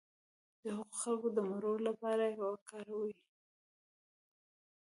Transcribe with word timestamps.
د 0.63 0.65
هغو 0.77 0.95
خلکو 1.01 1.27
د 1.33 1.37
مړولو 1.49 1.83
لپاره 1.89 2.23
یې 2.31 2.41
وکاروي. 2.51 3.13